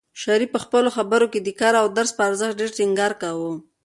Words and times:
شریف 0.21 0.49
په 0.53 0.59
خپلو 0.65 0.89
خبرو 0.97 1.27
کې 1.33 1.39
د 1.41 1.49
کار 1.59 1.73
او 1.81 1.87
درس 1.97 2.11
په 2.17 2.23
ارزښت 2.29 2.55
ډېر 2.59 2.69
ټینګار 2.77 3.13
کاوه. 3.21 3.51